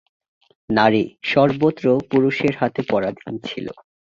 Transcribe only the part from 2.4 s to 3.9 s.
হাতে পরাধীন ছিল।